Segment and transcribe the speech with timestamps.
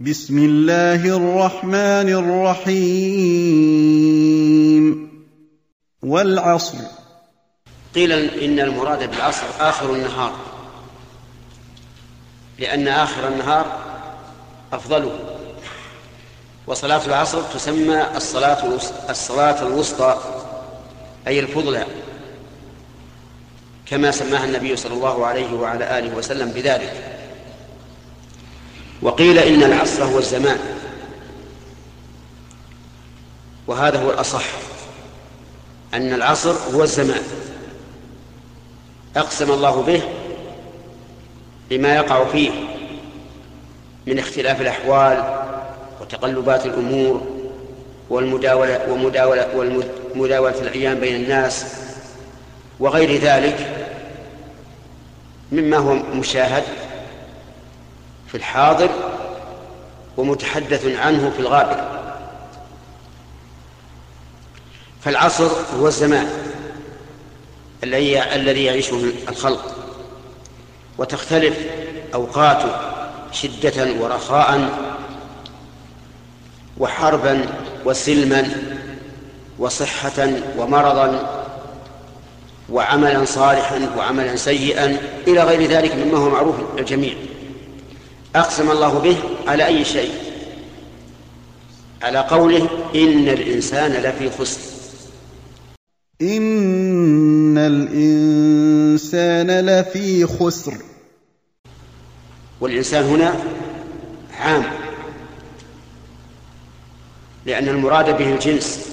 [0.00, 3.08] بسم الله الرحمن الرحيم.
[6.02, 6.78] والعصر.
[7.94, 10.32] قيل إن المراد بالعصر آخر النهار.
[12.58, 13.78] لأن آخر النهار
[14.72, 15.18] أفضله.
[16.66, 18.78] وصلاة العصر تسمى الصلاة
[19.10, 20.18] الصلاة الوسطى
[21.26, 21.86] أي الفضلى
[23.86, 27.17] كما سماها النبي صلى الله عليه وعلى آله وسلم بذلك.
[29.02, 30.58] وقيل إن العصر هو الزمان.
[33.66, 34.44] وهذا هو الأصح
[35.94, 37.22] أن العصر هو الزمان.
[39.16, 40.02] أقسم الله به
[41.70, 42.50] لما يقع فيه
[44.06, 45.44] من اختلاف الأحوال
[46.00, 47.26] وتقلبات الأمور
[48.10, 49.46] والمداولة ومداولة
[50.14, 51.74] ومداولة الأيام بين الناس
[52.80, 53.86] وغير ذلك
[55.52, 56.62] مما هو مشاهد
[58.28, 58.90] في الحاضر
[60.16, 61.98] ومتحدث عنه في الغابر
[65.00, 66.28] فالعصر هو الزمان
[67.84, 69.74] الذي يعيشه الخلق
[70.98, 71.58] وتختلف
[72.14, 72.70] اوقاته
[73.32, 74.68] شدة ورخاء
[76.78, 77.46] وحربا
[77.84, 78.48] وسلما
[79.58, 81.38] وصحة ومرضا
[82.70, 87.14] وعملا صالحا وعملا سيئا إلى غير ذلك مما هو معروف للجميع.
[88.36, 90.12] أقسم الله به على أي شيء؟
[92.02, 94.60] على قوله إن الإنسان لفي خسر.
[96.22, 100.74] إن الإنسان لفي خسر.
[102.60, 103.34] والإنسان هنا
[104.40, 104.64] عام
[107.46, 108.88] لأن المراد به الجنس.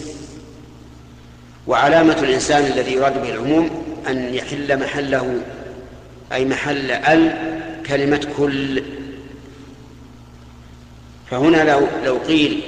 [1.67, 3.69] وعلامة الإنسان الذي يراد به العموم
[4.07, 5.41] أن يحل محله
[6.33, 7.35] أي محل ال
[7.87, 8.83] كلمة كل.
[11.35, 12.61] فهنا لو لو قيل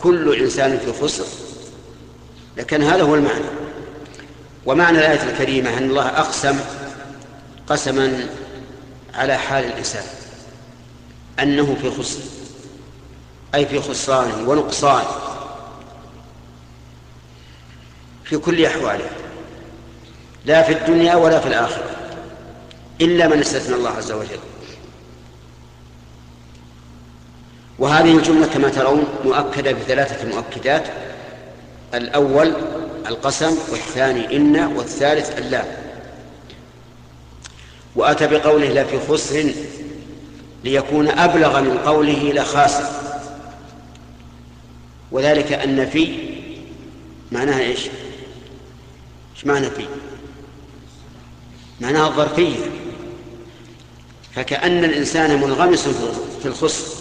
[0.00, 1.24] كل إنسان في خسر
[2.56, 3.44] لكان هذا هو المعنى.
[4.66, 6.60] ومعنى الآية الكريمة أن الله أقسم
[7.66, 8.28] قسما
[9.14, 10.04] على حال الإنسان
[11.40, 12.20] أنه في خسر
[13.54, 15.04] أي في خسران ونقصان
[18.24, 19.10] في كل أحواله
[20.44, 21.90] لا في الدنيا ولا في الآخرة
[23.00, 24.38] إلا من استثنى الله عز وجل.
[27.78, 30.84] وهذه الجملة كما ترون مؤكدة بثلاثة مؤكدات.
[31.94, 32.52] الأول
[33.06, 35.66] القسم والثاني إن والثالث اللام
[37.96, 39.52] وأتى بقوله لا في خسر
[40.64, 42.84] ليكون أبلغ من قوله لخاسر
[45.12, 46.18] وذلك أن في
[47.32, 47.80] معناها إيش؟
[49.36, 49.86] إيش معنى في؟
[51.80, 52.56] معناها الظرفية.
[54.34, 55.88] فكأن الإنسان منغمس
[56.42, 56.95] في الخسر.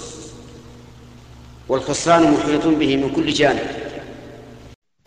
[1.69, 3.67] والخسران محيط به من كل جانب.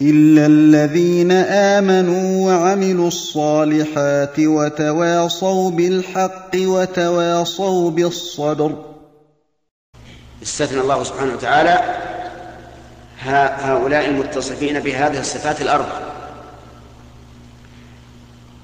[0.01, 8.85] إلا الذين آمنوا وعملوا الصالحات وتواصوا بالحق وتواصوا بالصبر.
[10.43, 11.81] استثنى الله سبحانه وتعالى
[13.19, 16.01] هؤلاء المتصفين بهذه الصفات الأربع.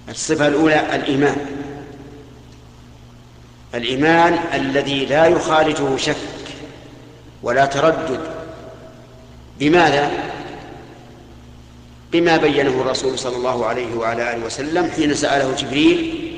[0.09, 1.37] الصفة الأولى الإيمان.
[3.75, 6.17] الإيمان الذي لا يخالجه شك.
[7.45, 8.21] ولا تردد.
[9.59, 10.11] بماذا؟
[12.13, 16.31] بما بينه الرسول صلى الله عليه وعلى آله وسلم حين سأله جبريل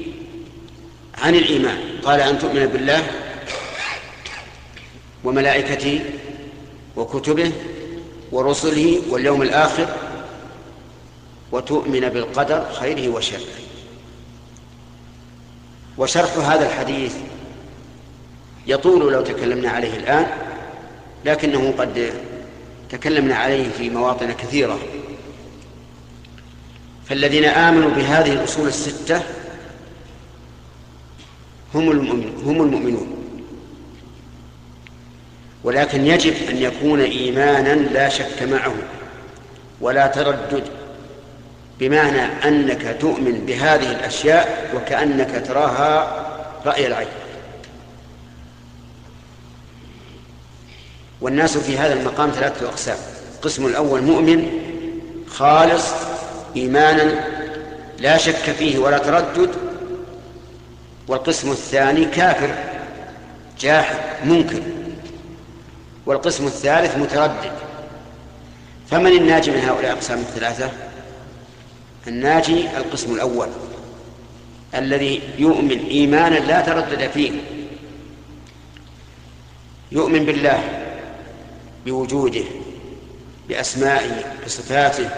[1.18, 1.78] عن الإيمان.
[2.04, 3.02] قال أن تؤمن بالله
[5.24, 6.04] وملائكته
[6.96, 7.52] وكتبه
[8.32, 9.88] ورسله واليوم الآخر
[11.52, 13.40] وتؤمن بالقدر خيره وشره.
[15.98, 17.14] وشرح هذا الحديث
[18.66, 20.45] يطول لو تكلمنا عليه الآن.
[21.26, 22.12] لكنه قد
[22.90, 24.78] تكلمنا عليه في مواطن كثيرة.
[27.08, 29.22] فالذين آمنوا بهذه الأصول الستة
[31.74, 33.16] هم المؤمنون هم المؤمنون.
[35.64, 38.74] ولكن يجب أن يكون إيمانا لا شك معه
[39.80, 40.64] ولا تردد
[41.80, 46.22] بمعنى أنك تؤمن بهذه الأشياء وكأنك تراها
[46.66, 47.25] رأي العين.
[51.20, 52.98] والناس في هذا المقام ثلاثة أقسام.
[53.34, 54.50] القسم الأول مؤمن
[55.28, 55.92] خالص
[56.56, 57.26] إيمانا
[57.98, 59.50] لا شك فيه ولا تردد.
[61.08, 62.54] والقسم الثاني كافر
[63.60, 64.62] جاحد منكر.
[66.06, 67.52] والقسم الثالث متردد.
[68.90, 70.70] فمن الناجي من هؤلاء الأقسام الثلاثة؟
[72.08, 73.48] الناجي القسم الأول
[74.74, 77.32] الذي يؤمن إيمانا لا تردد فيه.
[79.92, 80.75] يؤمن بالله.
[81.86, 82.44] بوجوده
[83.48, 85.10] بأسمائه بصفاته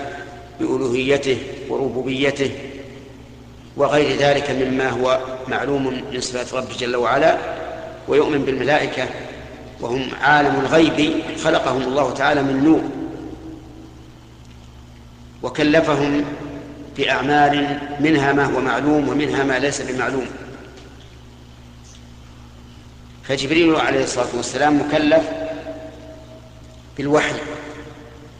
[0.61, 1.39] بألوهيته
[1.69, 2.51] وربوبيته
[3.77, 7.39] وغير ذلك مما هو معلوم من صفات ربه جل وعلا
[8.09, 9.07] ويؤمن بالملائكة
[9.81, 12.83] وهم عالم الغيب خلقهم الله تعالى من نور.
[15.43, 16.25] وكلفهم
[16.97, 20.27] بأعمال منها ما هو معلوم ومنها ما ليس بمعلوم.
[23.25, 25.23] فجبريل عليه الصلاة والسلام مكلف
[26.99, 27.35] بالوحي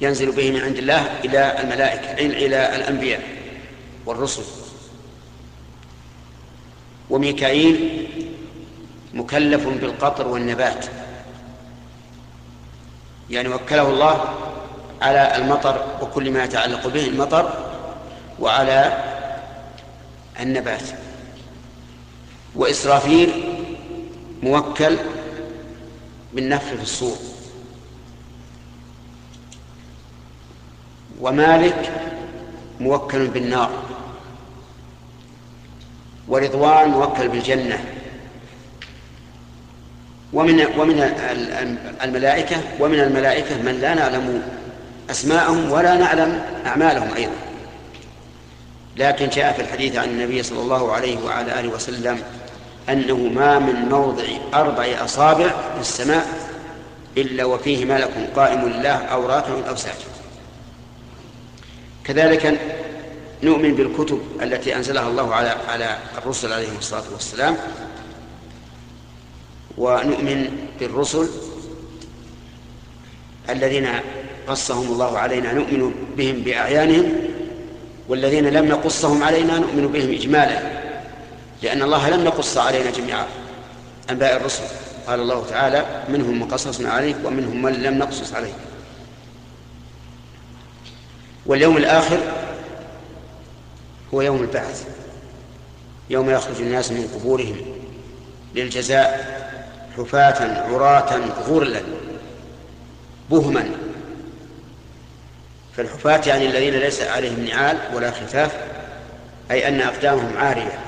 [0.01, 3.23] ينزل به من عند الله إلى الملائكة إلى الأنبياء
[4.07, 4.43] والرسل.
[7.11, 8.09] وميكائيل
[9.15, 10.87] مكلف بالقطر والنبات.
[13.31, 14.35] يعني وكله الله
[15.03, 17.75] على المطر وكل ما يتعلق به المطر
[18.41, 19.05] وعلى
[20.41, 20.83] النبات.
[22.57, 23.55] وإسرافيل
[24.43, 24.97] موكل
[26.35, 27.28] بالنفخ في الصور.
[31.21, 31.93] ومالك
[32.81, 33.71] موكل بالنار
[36.29, 37.85] ورضوان موكل بالجنة.
[40.33, 41.01] ومن ومن
[42.03, 44.43] الملائكة ومن الملائكة من لا نعلم
[45.11, 47.33] أسماءهم ولا نعلم أعمالهم أيضا.
[48.97, 52.23] لكن جاء في الحديث عن النبي صلى الله عليه وعلى آله وسلم
[52.89, 54.25] أنه ما من موضع
[54.55, 56.27] أربع أصابع في السماء
[57.17, 60.18] إلا وفيه ملك قائم لله أو راكع أو ساجد.
[62.09, 62.59] كذلك
[63.43, 67.57] نؤمن بالكتب التي أنزلها الله على على الرسل عليهم الصلاة والسلام
[69.79, 71.29] ونؤمن بالرسل
[73.51, 73.89] الذين
[74.49, 77.13] قصهم الله علينا نؤمن بهم بأعيانهم
[78.09, 80.63] والذين لم نقصهم علينا نؤمن بهم إجمالا
[81.63, 83.25] لأن الله لم يقص علينا جميع
[84.11, 84.63] أنباء الرسل.
[85.07, 88.55] قال الله تعالى منهم من قصصنا عليك ومنهم من لم نقصص عليك.
[91.49, 92.19] واليوم الآخر
[94.15, 94.85] هو يوم البعث
[96.11, 97.57] يوم يخرج الناس من قبورهم
[98.55, 99.39] للجزاء
[99.97, 101.81] حفاة عراة غرلا
[103.31, 103.71] بهما.
[105.77, 108.57] فالحفاة يعني الذين ليس عليهم نعال ولا خفاف
[109.51, 110.79] أي أن أقدامهم عارية.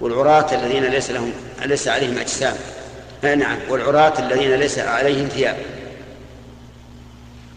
[0.00, 1.32] والعراة الذين ليس لهم
[1.64, 2.54] ليس عليهم أجسام.
[3.22, 3.58] نعم.
[3.68, 5.56] والعراة الذين ليس عليهم ثياب.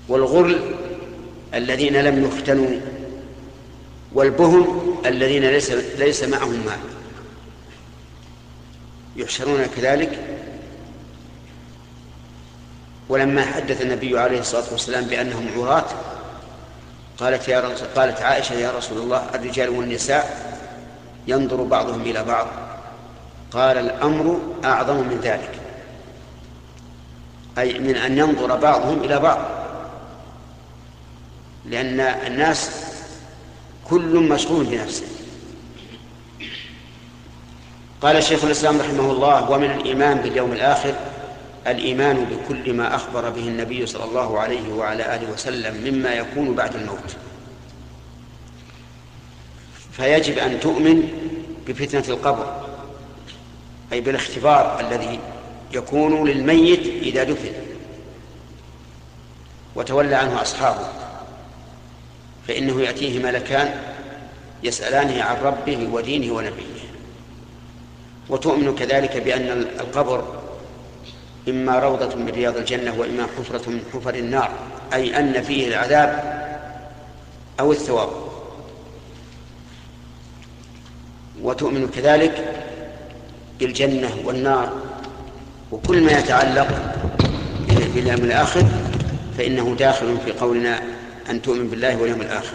[0.08, 0.76] والغرل
[1.56, 2.80] الذين لم يختنوا
[4.14, 6.80] والبهم الذين ليس ليس معهم ماء
[9.16, 10.20] يحشرون كذلك.
[13.10, 15.86] ولما حدث النبي عليه الصلاة والسلام بأنهم عراة
[17.18, 17.60] قالت يا
[17.96, 20.56] قالت عائشة يا رسول الله الرجال والنساء
[21.28, 22.48] ينظر بعضهم إلى بعض.
[23.52, 25.52] قال الأمر أعظم من ذلك.
[27.58, 29.65] أي من أن ينظر بعضهم إلى بعض.
[31.70, 32.70] لأن الناس
[33.90, 35.06] كل مشغول بنفسه.
[38.02, 40.96] قال شيخ الإسلام رحمه الله ومن الإيمان باليوم الآخر
[41.68, 46.76] الإيمان بكل ما أخبر به النبي صلى الله عليه وعلى آله وسلم مما يكون بعد
[46.76, 47.16] الموت.
[49.92, 51.10] فيجب أن تؤمن
[51.68, 52.66] بفتنة القبر
[53.94, 55.20] أي بالاختبار الذي
[55.72, 57.54] يكون للميت إذا دفن
[59.76, 61.05] وتولى عنه أصحابه.
[62.48, 63.76] فإنه يأتيه ملكان
[64.64, 66.76] يسألانه عن ربه ودينه ونبيه.
[68.30, 70.42] وتؤمن كذلك بأن القبر
[71.48, 74.52] إما روضة من رياض الجنة وإما حفرة من حفر النار
[74.94, 76.36] أي أن فيه العذاب
[77.60, 78.10] أو الثواب.
[81.42, 82.66] وتؤمن كذلك
[83.60, 84.74] بالجنة والنار
[85.72, 86.68] وكل ما يتعلق
[87.96, 88.66] باليوم الآخر
[89.38, 90.95] فإنه داخل في قولنا
[91.30, 92.54] أن تؤمن بالله واليوم الآخر.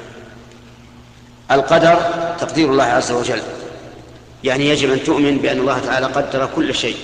[1.50, 1.98] القدر
[2.40, 3.42] تقدير الله عز وجل.
[4.44, 6.96] يعني يجب أن تؤمن بأن الله تعالى قدر كل شيء.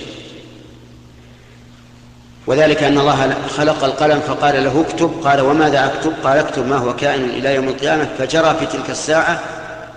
[2.47, 6.95] وذلك أن الله خلق القلم فقال له اكتب قال وماذا أكتب؟ قال اكتب ما هو
[6.95, 9.43] كائن إلى يوم القيامة فجرى في تلك الساعة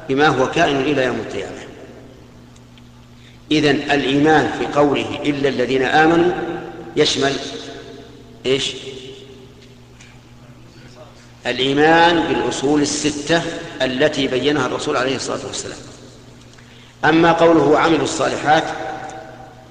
[0.08, 1.60] بما هو كائن إلى يوم القيامة.
[3.50, 6.32] إذن الإيمان في قوله إلا الذين آمنوا
[6.96, 7.32] يشمل
[8.46, 8.72] إيش؟
[11.46, 13.42] الإيمان بالأصول الستة
[13.82, 15.78] التي بينها الرسول عليه الصلاة والسلام.
[17.04, 18.64] أما قوله عملوا الصالحات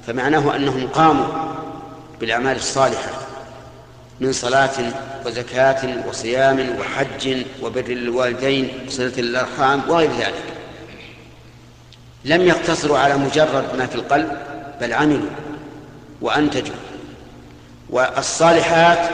[0.07, 1.27] فمعناه أنهم قاموا
[2.19, 3.11] بالأعمال الصالحة
[4.19, 4.93] من صلاة
[5.25, 10.43] وزكاة وصيام وحج وبر الوالدين وصلة الأرحام وغير ذلك.
[12.25, 14.38] لم يقتصروا على مجرد ما في القلب
[14.81, 15.29] بل عملوا
[16.21, 16.75] وأنتجوا.
[17.89, 19.09] والصالحات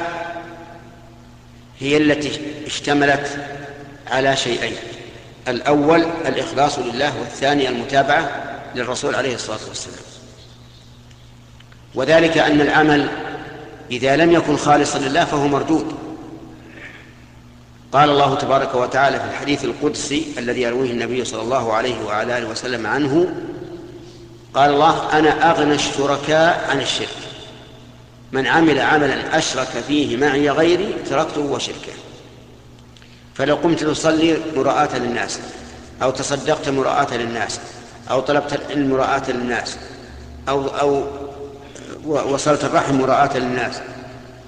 [1.80, 3.48] هي التي اشتملت
[4.08, 4.76] على شيئين.
[5.48, 8.44] الأول الإخلاص لله والثاني المتابعة
[8.76, 10.06] للرسول عليه الصلاة والسلام.
[11.96, 13.10] وذلك أن العمل
[13.92, 15.96] إذا لم يكن خالصا لله فهو مردود.
[17.94, 22.48] قال الله تبارك وتعالى في الحديث القدسي الذي يرويه النبي صلى الله عليه وعلى آله
[22.48, 23.28] وسلم عنه
[24.54, 27.25] قال الله أنا أغنى الشركاء عن الشرك.
[28.32, 31.94] من عمل عملا أشرك فيه معي غيري تركته وشركه.
[33.36, 35.40] فلو قمت تصلي مراءة للناس
[36.04, 37.60] أو تصدقت مراءة للناس
[38.12, 39.78] أو طلبت المراءة للناس
[40.50, 41.04] أو أو
[42.06, 43.82] وصلت الرحم مراءة للناس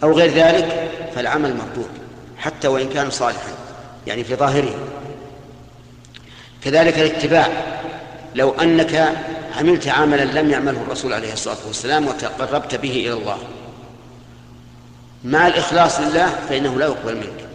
[0.04, 1.90] أو غير ذلك فالعمل مردود
[2.38, 3.52] حتى وإن كان صالحا
[4.08, 4.76] يعني في ظاهره.
[6.64, 7.48] كذلك الاتباع
[8.36, 9.16] لو أنك
[9.58, 13.38] عملت عملا لم يعمله الرسول عليه الصلاة والسلام وتقربت به إلى الله
[15.24, 17.48] مع الإخلاص لله فإنه لا يقبل منك.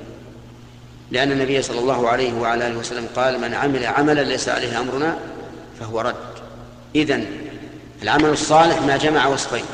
[1.11, 5.19] لأن النبي صلى الله عليه وعلى آله وسلم قال من عمل عملا ليس عليه أمرنا
[5.81, 6.15] فهو رد.
[6.95, 7.27] إذن
[8.03, 9.65] العمل الصالح ما جمع وصفين.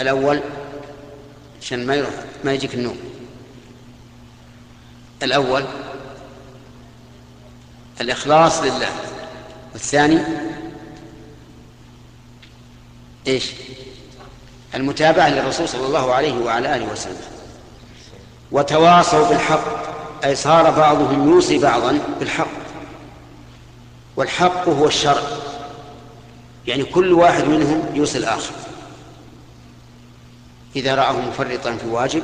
[0.00, 0.40] الأول
[1.62, 2.10] عشان ما يروح
[2.44, 2.98] ما يجيك النوم.
[5.22, 5.64] الأول
[8.00, 8.88] الإخلاص لله.
[9.72, 10.18] والثاني
[13.26, 13.50] إيش؟
[14.74, 17.20] المتابعة للرسول صلى الله عليه وعلى آله وسلم.
[18.52, 19.64] وتواصوا بالحق
[20.24, 22.60] أي صار بعضهم يوصي بعضا بالحق.
[24.16, 25.22] والحق هو الشرع.
[26.66, 28.52] يعني كل واحد منهم يوصي الآخر.
[30.76, 32.22] إذا رآه مفرطا في واجب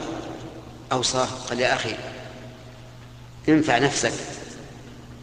[0.92, 1.94] أوصاه قال يا أخي
[3.48, 4.12] انفع نفسك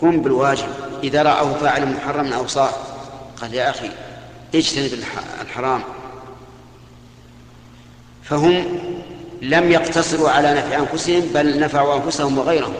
[0.02, 0.68] قم بالواجب.
[1.04, 2.72] إذا رآه فاعل محرم أوصاه
[3.42, 3.90] قال يا أخي
[4.56, 5.04] اجتنب
[5.42, 5.84] الحرام.
[8.24, 8.80] فهم
[9.42, 12.74] لم يقتصروا على نفع أنفسهم بل نفعوا أنفسهم وغيرهم.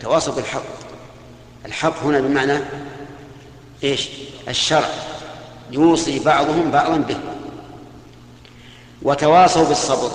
[0.00, 0.62] تواصوا بالحق.
[1.66, 2.58] الحق هنا بمعنى
[3.84, 4.08] إيش؟
[4.48, 4.88] الشرع.
[5.70, 7.16] يوصي بعضهم بعضا به.
[9.02, 10.10] وتواصوا بالصبر.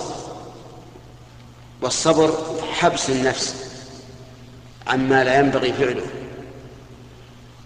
[1.82, 2.34] والصبر
[2.72, 3.54] حبس النفس
[4.86, 6.06] عما لا ينبغي فعله.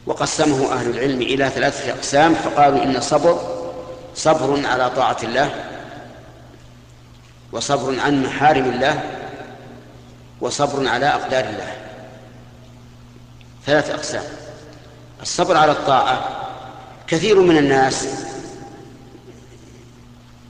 [0.06, 3.40] وقسمه أهل العلم إلى ثلاثة أقسام فقالوا إن الصبر
[4.14, 5.69] صبر على طاعة الله
[7.52, 9.02] وصبر عن محارم الله
[10.40, 11.76] وصبر على أقدار الله.
[13.66, 14.24] ثلاث أقسام.
[15.22, 16.46] الصبر على الطاعة.
[17.06, 18.08] كثير من الناس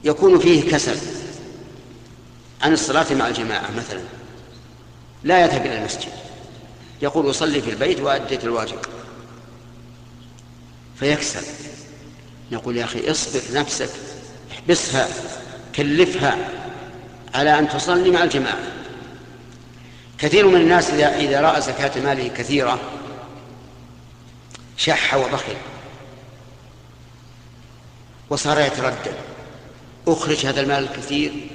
[0.03, 0.97] يكون فيه كسل
[2.61, 4.01] عن الصلاة مع الجماعة مثلا.
[5.23, 6.11] لا يذهب إلى المسجد.
[7.01, 8.79] يقول أصلي في البيت وأديت الواجب.
[10.99, 11.45] فيكسل.
[12.51, 13.89] نقول يا أخي اصبر نفسك
[14.51, 15.07] احبسها
[15.75, 16.60] كلفها.
[17.33, 18.59] على أن تصلي مع الجماعة.
[20.17, 22.79] كثير من الناس إذا إذا رأى زكاة ماله كثيرة
[24.77, 25.55] شح وبخل
[28.29, 29.15] وصار يتردد.
[30.07, 31.47] أخرج هذا المال الكثير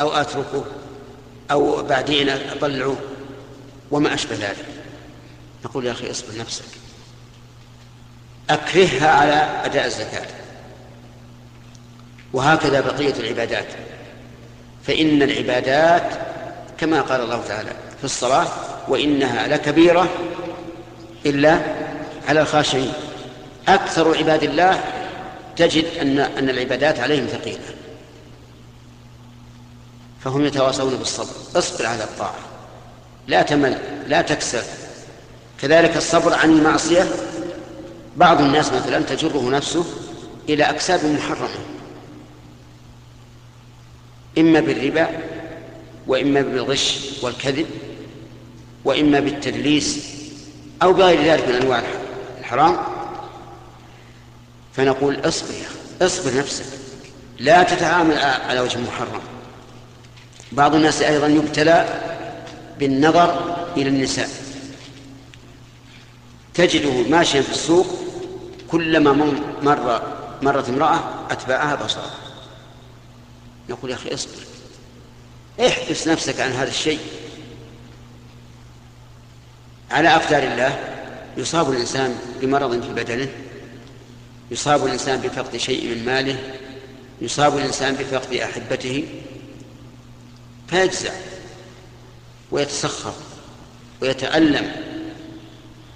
[0.00, 0.64] أو أتركه
[1.50, 2.96] أو بعدين أطلعه
[3.90, 4.66] وما أشبه ذلك.
[5.64, 6.64] نقول يا أخي اصبر نفسك.
[8.50, 10.26] أكرهها على أداء الزكاة.
[12.32, 13.66] وهكذا بقية العبادات.
[14.86, 16.12] فإن العبادات
[16.78, 18.46] كما قال الله تعالى في الصلاة
[18.88, 20.08] وإنها لكبيرة
[21.26, 21.60] إلا
[22.28, 22.92] على الخاشعين.
[23.68, 24.80] أكثر عباد الله
[25.56, 27.74] تجد أن أن العبادات عليهم ثقيلة.
[30.24, 31.32] فهم يتواصون بالصبر.
[31.56, 32.34] اصبر على الطاعة.
[33.28, 34.62] لا تمل لا تكسل.
[35.62, 37.08] كذلك الصبر عن المعصية.
[38.16, 39.84] بعض الناس مثلا تجره نفسه
[40.48, 41.73] إلى أكساب محرمة
[44.38, 45.08] إما بالربا
[46.06, 47.66] وإما بالغش والكذب
[48.84, 50.14] وإما بالتدليس
[50.82, 51.82] أو بغير ذلك من أنواع
[52.40, 52.76] الحرام
[54.72, 55.54] فنقول اصبر
[56.02, 56.64] اصبر نفسك.
[57.38, 59.20] لا تتعامل على وجه محرم.
[60.52, 62.00] بعض الناس أيضا يبتلى
[62.78, 64.28] بالنظر إلى النساء.
[66.54, 67.86] تجده ماشيا في السوق
[68.70, 69.12] كلما
[69.62, 70.02] مر
[70.42, 71.00] مرت امرأة
[71.30, 72.23] أتبعها بصرها
[73.68, 74.40] نقول يا أخي اصبر.
[75.60, 77.00] احبس نفسك عن هذا الشيء.
[79.90, 80.78] على أقدار الله
[81.36, 83.28] يصاب الإنسان بمرض في بدنه
[84.50, 86.54] يصاب الإنسان بفقد شيء من ماله
[87.20, 89.08] يصاب الإنسان بفقد أحبته
[90.68, 91.12] فيجزع
[92.50, 93.14] ويتسخر
[94.02, 94.72] ويتألم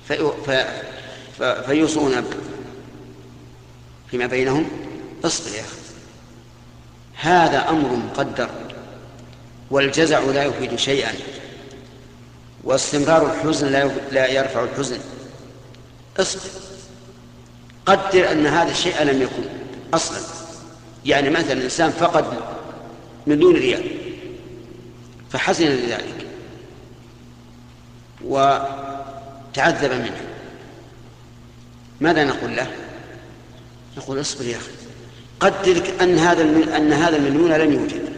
[0.08, 2.24] في في فيوصون
[4.10, 4.70] فيما بينهم.
[5.24, 5.87] اصبر يا أخي.
[7.20, 8.50] هذا أمر مقدر
[9.70, 11.12] والجزع لا يفيد شيئا
[12.64, 14.98] واستمرار الحزن لا يرفع الحزن.
[16.20, 16.50] اصبر.
[17.86, 19.42] قدر أن هذا الشيء لم يكن
[19.94, 20.18] أصلا.
[21.04, 22.24] يعني مثلا الإنسان فقد
[23.26, 23.84] مليون ريال
[25.30, 26.26] فحزن لذلك
[28.24, 30.20] وتعذب منه.
[32.00, 32.70] ماذا نقول له؟
[33.96, 34.77] نقول اصبر يا أخي.
[35.40, 36.42] قدر أن هذا
[36.76, 38.08] أن هذا المليون لم يوجد.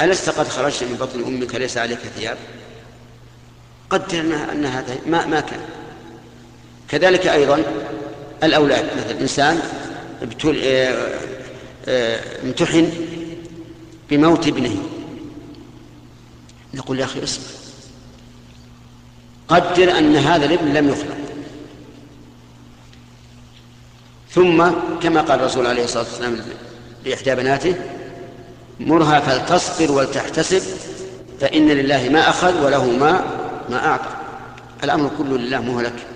[0.00, 2.36] ألست قد خرجت من بطن أمك ليس عليك ثياب؟
[3.90, 4.20] قدر
[4.52, 5.60] أن هذا ما ما كان.
[6.88, 7.62] كذلك أيضا
[8.42, 9.60] الأولاد مثلا إنسان
[10.44, 11.18] آه،
[11.88, 12.90] آه، امتحن
[14.10, 14.82] بموت ابنه.
[16.74, 17.44] نقول يا أخي اصبر.
[19.48, 21.21] قدر أن هذا الابن لم يخلق.
[24.34, 24.70] ثم
[25.02, 26.40] كما قال الرسول عليه الصلاة والسلام
[27.04, 27.74] لإحدى بناته
[28.80, 30.62] مرها فلتصبر ولتحتسب
[31.40, 33.24] فإن لله ما أخذ وله ما
[33.68, 34.10] ما أعطى.
[34.84, 36.06] الأمر كله لله مو لك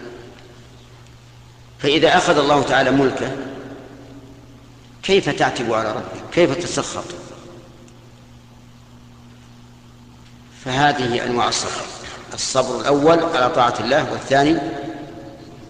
[1.78, 3.30] فإذا أخذ الله تعالى ملكه
[5.02, 7.04] كيف تعتب على ربك؟ كيف تسخط؟
[10.64, 11.82] فهذه أنواع الصبر
[12.34, 14.58] الصبر الأول على طاعة الله والثاني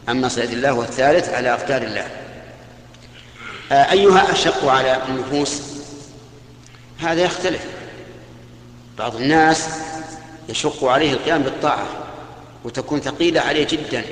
[0.09, 2.26] عن معصية الله والثالث على أقدار الله.
[3.73, 5.63] أيها أشق على النفوس؟
[6.99, 7.65] هذا يختلف.
[8.99, 9.69] بعض الناس
[10.49, 11.87] يشق عليه القيام بالطاعة
[12.65, 14.05] وتكون ثقيلة عليه جدا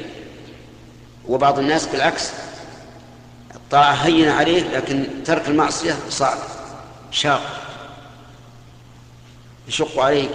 [1.28, 2.30] وبعض الناس بالعكس
[3.54, 6.38] الطاعة هينة عليه لكن ترك المعصية صعب
[7.10, 7.60] شاق.
[9.68, 10.28] يشق عليه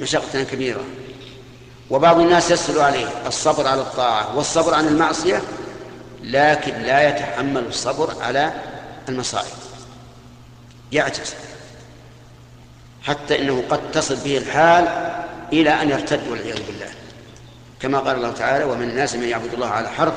[0.00, 0.84] مشقة كبيرة.
[1.90, 5.42] وبعض الناس يسهل عليه الصبر على الطاعة والصبر عن المعصية
[6.26, 8.52] لكن لا يتحمل الصبر على
[9.08, 9.56] المصائب.
[10.92, 11.34] يعجز.
[13.02, 14.84] حتى إنه قد تصل به الحال
[15.52, 16.88] إلى أن يرتد والعياذ بالله.
[17.80, 20.14] كما قال الله تعالى ومن الناس من يعبد الله على حرف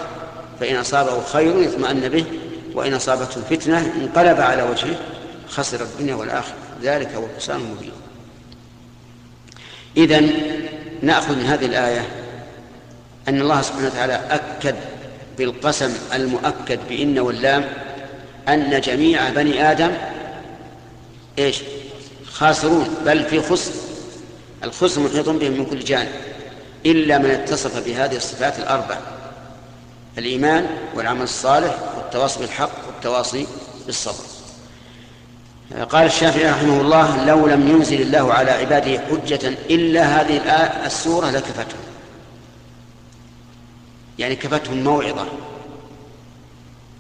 [0.59, 2.25] فإن أصابه خير يطمئن به
[2.73, 4.95] وإن أصابته فتنة انقلب على وجهه
[5.49, 6.55] خسر الدنيا والآخرة.
[6.81, 7.91] ذلك هو الخسران المبين.
[9.97, 10.21] اذا
[11.01, 12.05] نأخذ من هذه الآية
[13.27, 14.75] أن الله سبحانه وتعالى أكد
[15.39, 17.65] بالقسم المؤكد بإن واللام
[18.47, 19.91] أن جميع بني آدم
[21.39, 21.61] إيش؟
[22.31, 23.71] خاسرون بل في خسر
[24.63, 26.09] الخسر محيط بهم من كل جانب
[26.85, 28.97] إلا من اتصف بهذه الصفات الأربع
[30.17, 33.47] الإيمان والعمل الصالح والتواصي بالحق والتواصي
[33.85, 34.23] بالصبر.
[35.89, 40.37] قال الشافعي رحمه الله لو لم ينزل الله على عباده حجة إلا هذه
[40.85, 41.88] السورة لكفتهم.
[44.19, 45.25] يعني كفتهم موعظة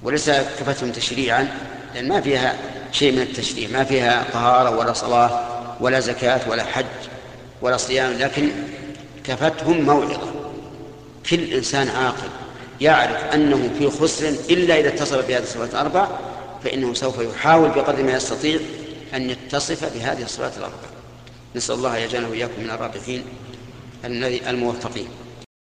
[0.03, 1.47] وليس كفتهم تشريعا
[1.95, 2.57] لأن ما فيها
[2.91, 5.45] شيء من التشريع ما فيها طهارة ولا صلاة
[5.79, 6.85] ولا زكاة ولا حج
[7.61, 8.49] ولا صيام لكن
[9.23, 10.31] كفتهم موعظة.
[11.29, 12.29] كل إنسان عاقل
[12.81, 16.07] يعرف أنه في خسر إلا إذا اتصف بهذه الصفات الأربع
[16.63, 18.59] فإنه سوف يحاول بقدر ما يستطيع
[19.13, 20.75] أن يتصف بهذه الصفات الأربع.
[21.55, 23.23] نسأل الله يجعلنا وإياكم من الرابحين
[24.47, 25.07] الموفقين.